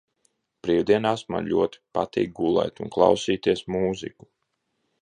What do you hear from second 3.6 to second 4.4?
mūziku.